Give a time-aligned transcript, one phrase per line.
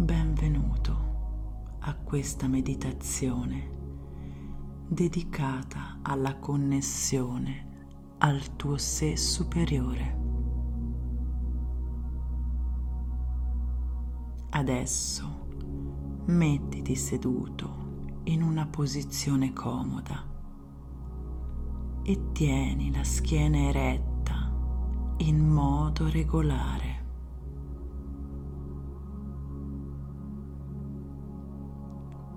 [0.00, 3.70] Benvenuto a questa meditazione
[4.88, 10.18] dedicata alla connessione al tuo sé superiore.
[14.48, 15.48] Adesso
[16.28, 20.26] mettiti seduto in una posizione comoda
[22.02, 24.50] e tieni la schiena eretta
[25.18, 26.89] in modo regolare.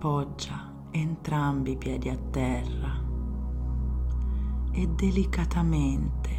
[0.03, 2.91] Poggia entrambi i piedi a terra
[4.73, 6.29] e delicatamente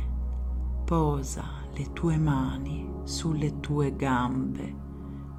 [0.85, 4.77] posa le tue mani sulle tue gambe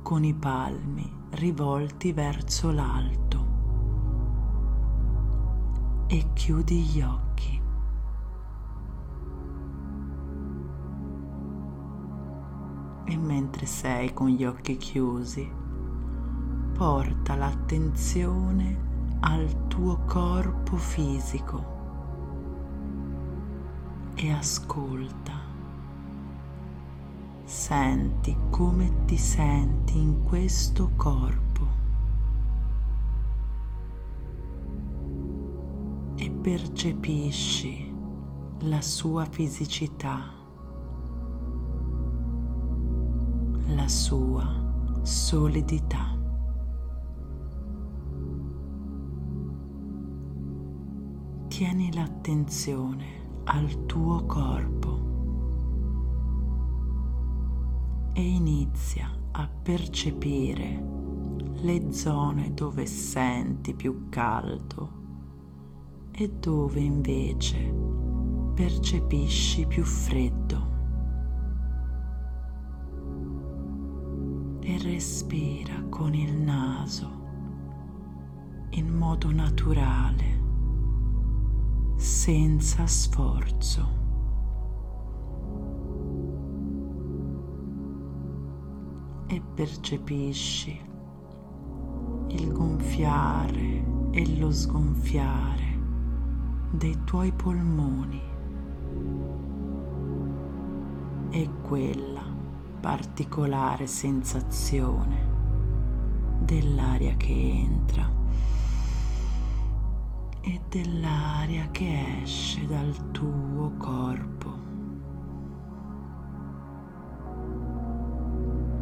[0.01, 3.45] con i palmi rivolti verso l'alto
[6.07, 7.61] e chiudi gli occhi.
[13.05, 15.63] E mentre sei con gli occhi chiusi,
[16.75, 21.63] porta l'attenzione al tuo corpo fisico
[24.15, 25.31] e ascolta.
[27.45, 31.67] Senti come ti senti in questo corpo
[36.15, 37.95] e percepisci
[38.63, 40.29] la sua fisicità,
[43.67, 46.14] la sua solidità.
[51.55, 54.99] Tieni l'attenzione al tuo corpo
[58.11, 60.85] e inizia a percepire
[61.61, 64.91] le zone dove senti più caldo
[66.11, 67.73] e dove invece
[68.53, 70.73] percepisci più freddo.
[74.59, 77.23] E respira con il naso
[78.71, 80.34] in modo naturale
[82.25, 83.87] senza sforzo.
[89.27, 90.81] E percepisci
[92.29, 95.79] il gonfiare e lo sgonfiare
[96.71, 98.21] dei tuoi polmoni
[101.29, 102.23] e quella
[102.79, 105.27] particolare sensazione
[106.39, 108.14] dell'aria che entra
[110.47, 114.53] e dell'aria che esce dal tuo corpo.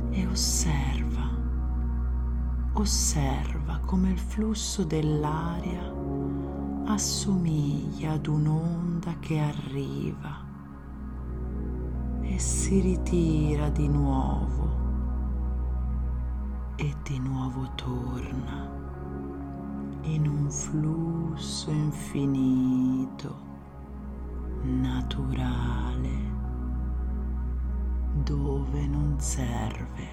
[0.09, 1.29] E osserva,
[2.73, 5.91] osserva come il flusso dell'aria
[6.85, 10.46] assomiglia ad un'onda che arriva
[12.23, 14.81] e si ritira di nuovo
[16.75, 18.83] e di nuovo torna
[20.03, 23.36] in un flusso infinito,
[24.64, 26.31] naturale,
[28.24, 30.08] dove non serve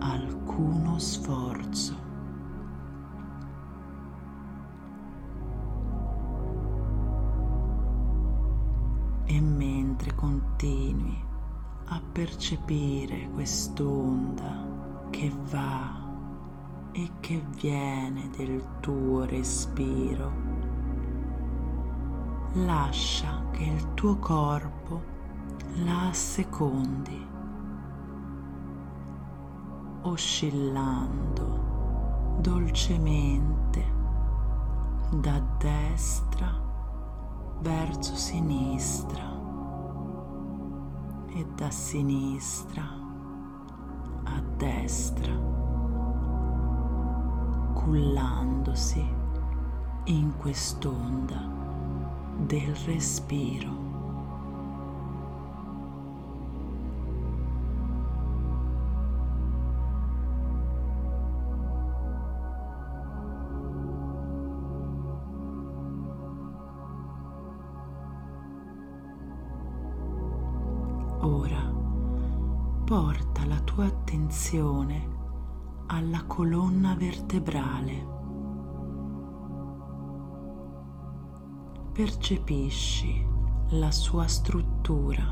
[0.00, 2.06] alcuno sforzo.
[9.24, 11.26] E mentre continui
[11.90, 14.66] a percepire quest'onda
[15.10, 16.07] che va
[16.98, 20.32] e che viene del tuo respiro.
[22.54, 25.00] Lascia che il tuo corpo
[25.84, 27.26] la assecondi,
[30.02, 31.66] oscillando
[32.40, 33.96] dolcemente
[35.12, 36.52] da destra
[37.60, 39.36] verso sinistra
[41.28, 42.82] e da sinistra
[44.24, 45.57] a destra
[47.78, 49.06] cullandosi
[50.04, 51.48] in quest'onda
[52.38, 53.86] del respiro.
[71.20, 71.72] Ora
[72.84, 75.17] porta la tua attenzione
[75.90, 78.16] alla colonna vertebrale.
[81.92, 83.26] Percepisci
[83.70, 85.24] la sua struttura,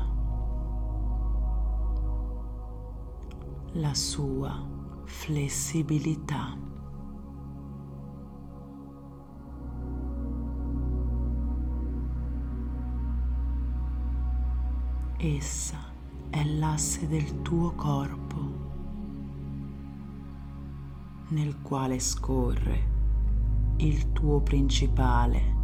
[3.73, 4.67] la sua
[5.05, 6.57] flessibilità.
[15.17, 15.77] Essa
[16.29, 18.66] è l'asse del tuo corpo
[21.29, 22.95] nel quale scorre
[23.77, 25.55] il tuo principale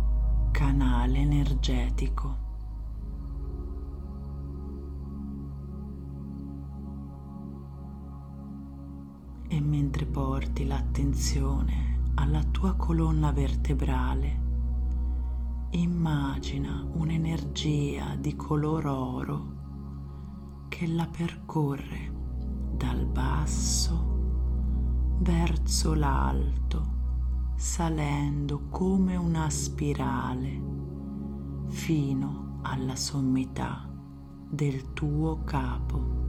[0.52, 2.42] canale energetico.
[9.48, 14.42] E mentre porti l'attenzione alla tua colonna vertebrale,
[15.72, 19.52] immagina un'energia di color oro
[20.68, 22.12] che la percorre
[22.76, 24.13] dal basso
[25.20, 26.92] verso l'alto,
[27.56, 30.62] salendo come una spirale
[31.68, 33.90] fino alla sommità
[34.50, 36.22] del tuo capo.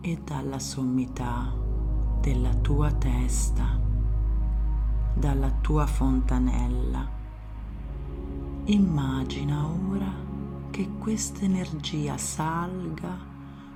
[0.00, 1.54] E dalla sommità
[2.20, 3.80] della tua testa,
[5.14, 7.08] dalla tua fontanella,
[8.66, 10.10] Immagina ora
[10.70, 13.14] che questa energia salga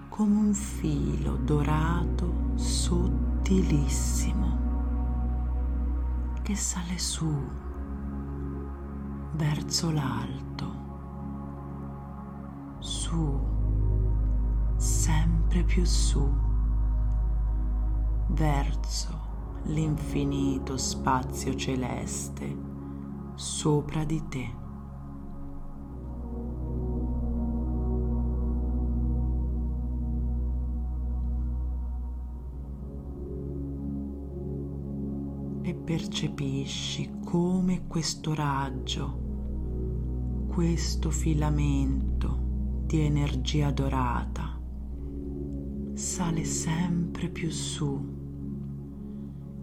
[0.08, 4.56] come un filo dorato sottilissimo
[6.42, 7.30] che sale su
[9.32, 10.72] verso l'alto,
[12.78, 13.38] su,
[14.76, 16.26] sempre più su,
[18.28, 19.26] verso
[19.64, 22.56] l'infinito spazio celeste
[23.34, 24.67] sopra di te.
[35.88, 44.60] Percepisci come questo raggio, questo filamento di energia dorata
[45.94, 47.98] sale sempre più su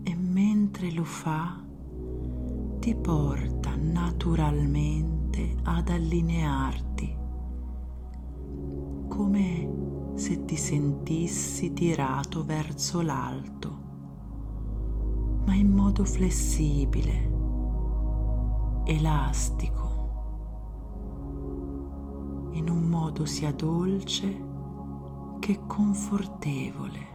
[0.01, 1.63] e mentre lo fa
[2.79, 7.17] ti porta naturalmente ad allinearti
[9.07, 9.73] come
[10.15, 13.74] se ti sentissi tirato verso l'alto
[15.45, 17.31] ma in modo flessibile,
[18.85, 19.83] elastico,
[22.51, 24.43] in un modo sia dolce
[25.39, 27.13] che confortevole.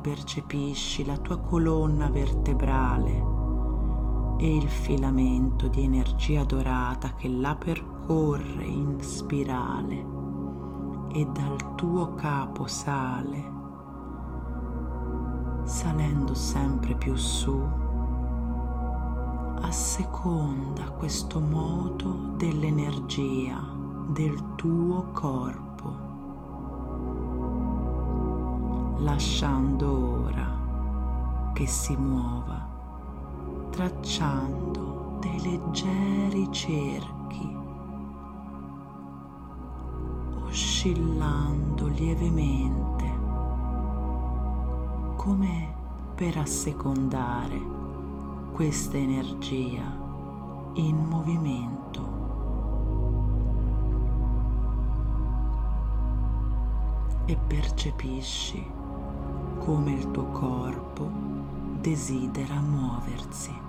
[0.00, 3.37] Percepisci la tua colonna vertebrale
[4.40, 10.06] e il filamento di energia dorata che la percorre in spirale
[11.12, 13.56] e dal tuo capo sale,
[15.64, 17.60] salendo sempre più su,
[19.60, 23.60] asseconda questo moto dell'energia
[24.06, 25.96] del tuo corpo,
[28.98, 32.57] lasciando ora che si muova
[33.78, 37.56] tracciando dei leggeri cerchi,
[40.46, 43.04] oscillando lievemente,
[45.14, 45.74] come
[46.16, 47.62] per assecondare
[48.50, 49.84] questa energia
[50.72, 52.16] in movimento.
[57.26, 58.66] E percepisci
[59.60, 61.08] come il tuo corpo
[61.80, 63.66] desidera muoversi.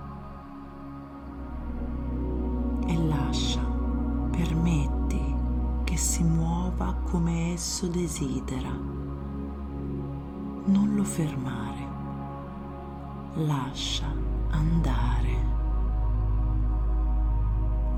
[7.10, 8.70] Come esso desidera.
[10.66, 11.88] Non lo fermare,
[13.34, 14.06] lascia
[14.50, 15.48] andare.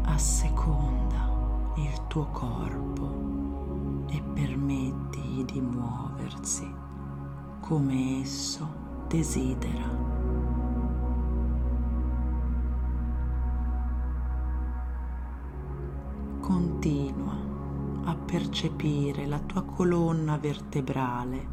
[0.04, 6.74] Asseconda il tuo corpo e permettigli di muoversi
[7.60, 8.66] come esso
[9.10, 10.21] desidera.
[18.62, 21.48] Percepire la tua colonna vertebrale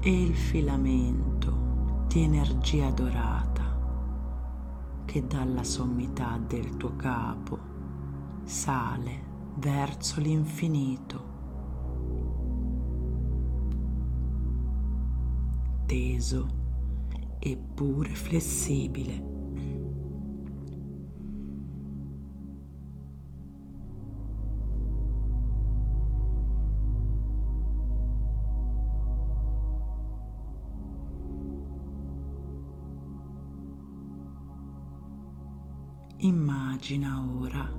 [0.00, 3.78] e il filamento di energia dorata
[5.04, 7.58] che dalla sommità del tuo capo
[8.42, 11.30] sale verso l'infinito,
[15.86, 16.48] teso
[17.38, 19.41] eppure flessibile
[36.82, 37.72] Immagina ora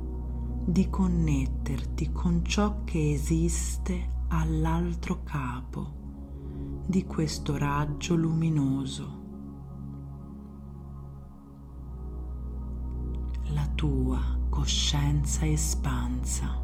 [0.66, 5.92] di connetterti con ciò che esiste all'altro capo
[6.88, 9.22] di questo raggio luminoso.
[13.48, 16.62] La tua coscienza espansa.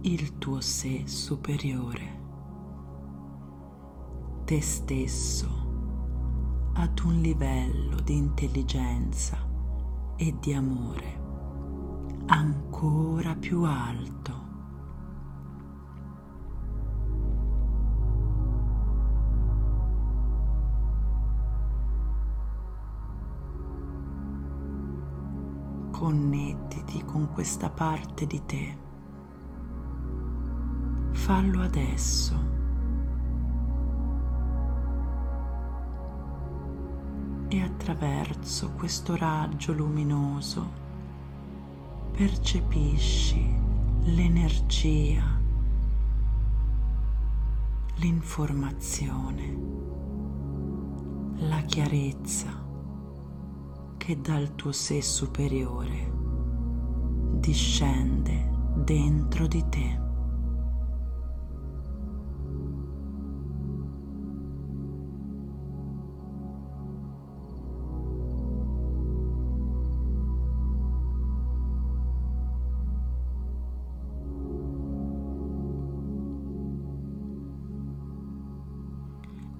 [0.00, 2.22] Il tuo sé superiore.
[4.44, 5.63] Te stesso
[6.74, 9.38] ad un livello di intelligenza
[10.16, 11.22] e di amore
[12.26, 14.42] ancora più alto.
[25.90, 28.78] Connettiti con questa parte di te.
[31.12, 32.53] Fallo adesso.
[37.48, 40.82] E attraverso questo raggio luminoso
[42.16, 43.54] percepisci
[44.04, 45.40] l'energia,
[47.96, 49.56] l'informazione,
[51.36, 52.62] la chiarezza
[53.96, 56.12] che dal tuo sé superiore
[57.40, 60.03] discende dentro di te.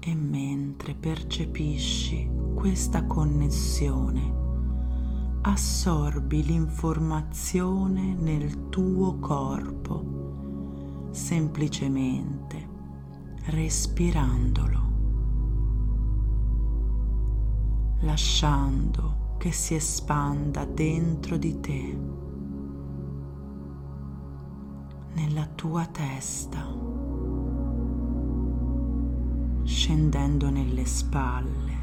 [0.07, 4.33] E mentre percepisci questa connessione,
[5.41, 12.69] assorbi l'informazione nel tuo corpo, semplicemente
[13.45, 14.83] respirandolo,
[18.01, 21.99] lasciando che si espanda dentro di te,
[25.13, 26.94] nella tua testa
[29.85, 31.77] scendendo nelle spalle,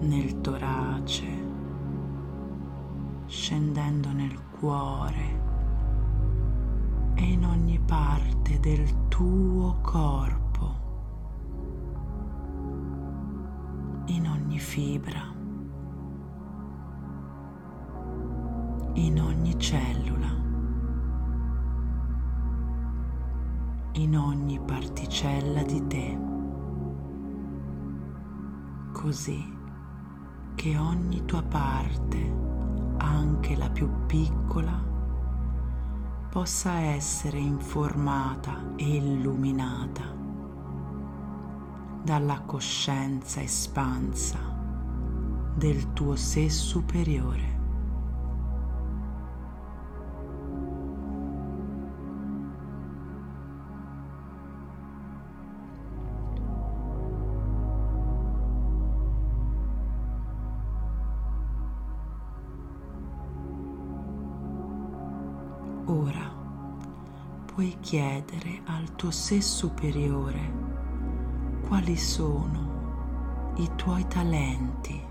[0.00, 1.26] nel torace,
[3.24, 5.40] scendendo nel cuore
[7.14, 10.74] e in ogni parte del tuo corpo,
[14.04, 15.34] in ogni fibra,
[18.96, 20.19] in ogni cellula.
[23.92, 26.18] In ogni particella di te,
[28.92, 29.58] così
[30.54, 32.32] che ogni tua parte,
[32.98, 34.88] anche la più piccola,
[36.30, 40.02] possa essere informata e illuminata
[42.02, 44.38] dalla coscienza espansa
[45.54, 47.59] del tuo sé superiore.
[67.90, 70.52] Chiedere al tuo sé superiore
[71.66, 75.02] quali sono i tuoi talenti,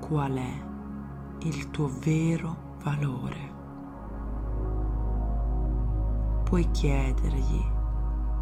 [0.00, 3.52] qual è il tuo vero valore.
[6.44, 7.64] Puoi chiedergli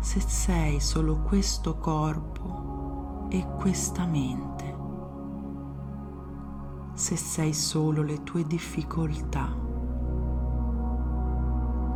[0.01, 4.77] se sei solo questo corpo e questa mente,
[6.95, 9.68] se sei solo le tue difficoltà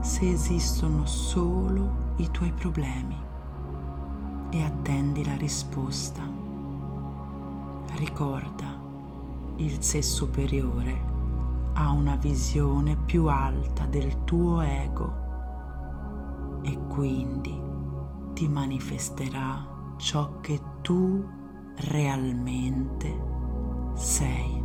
[0.02, 3.16] se esistono solo i tuoi problemi
[4.50, 6.28] e attendi la risposta.
[7.94, 8.80] Ricorda,
[9.56, 11.10] il sé superiore
[11.74, 15.20] ha una visione più alta del tuo ego
[16.62, 17.56] e quindi
[18.32, 21.24] ti manifesterà ciò che tu
[21.76, 23.24] realmente
[23.94, 24.60] sei.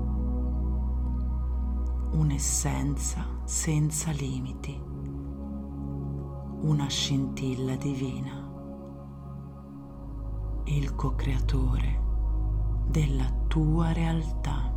[2.14, 4.87] Un'essenza senza limiti
[6.62, 8.46] una scintilla divina,
[10.66, 12.02] il co-creatore
[12.88, 14.77] della tua realtà.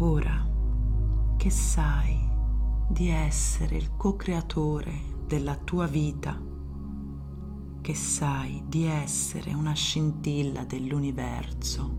[0.00, 0.46] Ora
[1.36, 2.16] che sai
[2.88, 4.92] di essere il co-creatore
[5.26, 6.40] della tua vita,
[7.80, 11.96] che sai di essere una scintilla dell'universo,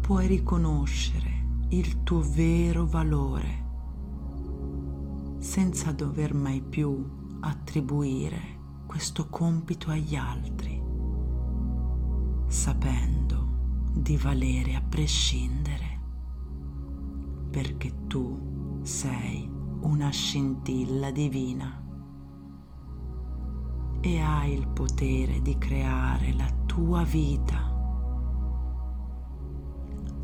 [0.00, 3.60] puoi riconoscere il tuo vero valore
[5.38, 8.40] senza dover mai più attribuire
[8.86, 10.82] questo compito agli altri,
[12.46, 13.50] sapendo
[13.92, 15.91] di valere a prescindere,
[17.52, 19.46] perché tu sei
[19.80, 21.84] una scintilla divina
[24.00, 27.70] e hai il potere di creare la tua vita.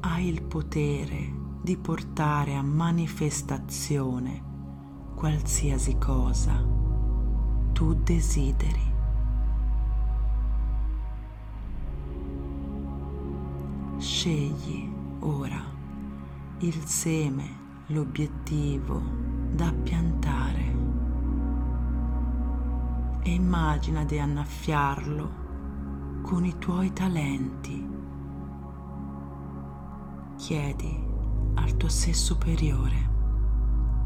[0.01, 4.43] Hai il potere di portare a manifestazione
[5.15, 6.65] qualsiasi cosa
[7.75, 8.97] tu desideri.
[13.99, 15.78] Scegli ora
[16.61, 19.01] il seme, l'obiettivo
[19.53, 20.77] da piantare
[23.23, 25.47] e immagina di annaffiarlo
[26.23, 27.89] con i tuoi talenti.
[30.37, 31.07] Chiedi
[31.55, 33.17] al tuo sé superiore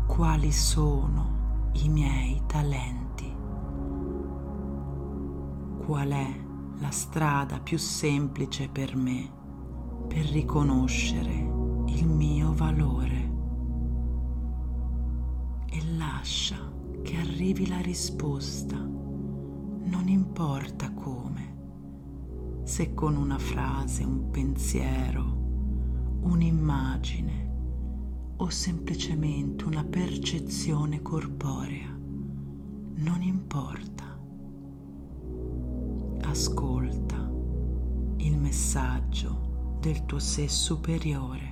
[0.07, 3.35] quali sono i miei talenti,
[5.87, 6.45] qual è
[6.81, 9.41] la strada più semplice per me
[10.07, 13.31] per riconoscere il mio valore
[15.71, 16.57] e lascia
[17.03, 25.23] che arrivi la risposta non importa come, se con una frase, un pensiero,
[26.23, 27.51] un'immagine
[28.37, 34.19] o semplicemente una percezione corporea, non importa.
[36.23, 37.31] Ascolta
[38.17, 41.52] il messaggio del tuo sé superiore.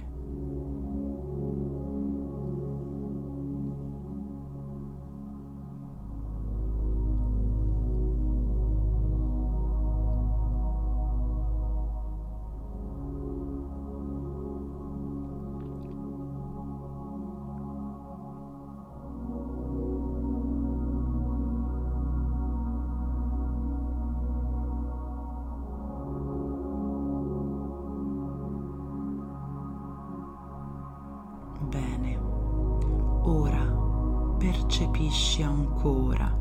[35.11, 36.33] Percepisci ancora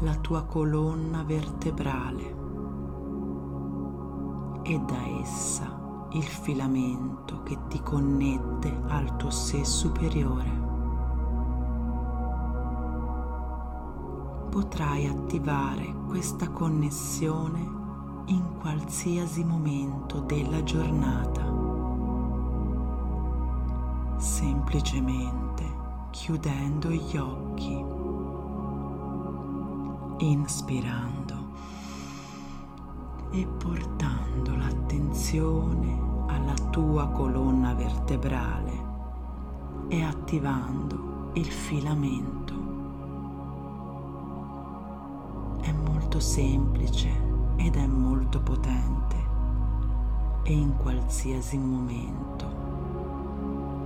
[0.00, 2.40] la tua colonna vertebrale
[4.62, 10.60] e da essa il filamento che ti connette al tuo sé superiore.
[14.48, 17.80] Potrai attivare questa connessione
[18.26, 21.60] in qualsiasi momento della giornata.
[24.16, 25.81] Semplicemente
[26.12, 27.84] chiudendo gli occhi,
[30.26, 31.34] inspirando
[33.30, 38.90] e portando l'attenzione alla tua colonna vertebrale
[39.88, 42.54] e attivando il filamento.
[45.62, 47.08] È molto semplice
[47.56, 49.16] ed è molto potente
[50.42, 52.46] e in qualsiasi momento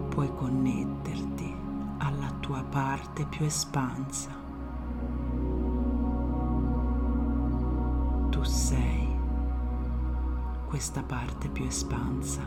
[0.08, 1.55] puoi connetterti
[1.98, 4.30] alla tua parte più espansa.
[8.30, 9.16] Tu sei
[10.66, 12.42] questa parte più espansa.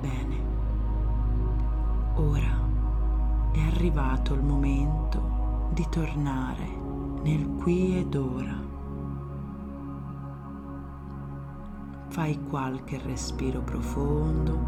[0.00, 0.36] Bene,
[2.14, 2.66] ora
[3.52, 6.66] è arrivato il momento di tornare
[7.22, 8.77] nel qui ed ora
[12.18, 14.66] fai qualche respiro profondo.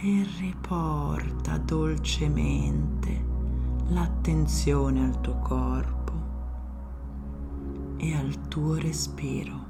[0.00, 3.26] E riporta dolcemente
[3.88, 6.12] l'attenzione al tuo corpo
[7.96, 9.66] e al tuo respiro.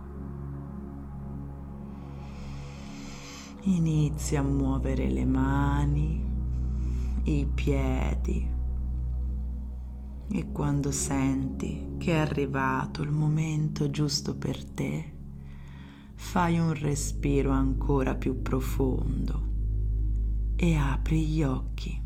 [3.63, 6.28] Inizia a muovere le mani
[7.29, 8.57] i piedi
[10.31, 15.17] e quando senti che è arrivato il momento giusto per te,
[16.15, 19.47] fai un respiro ancora più profondo
[20.57, 22.03] e apri gli occhi.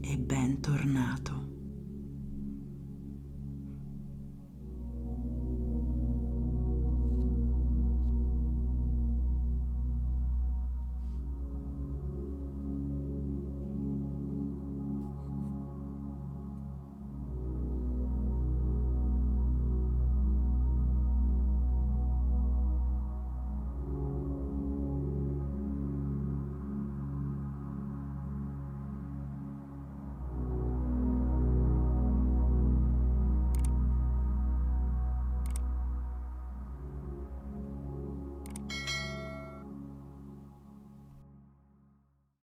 [0.00, 1.43] E bentornato.